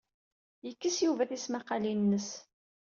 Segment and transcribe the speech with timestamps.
[0.65, 2.29] Yekkes Yuba tismaqqalin-nnes.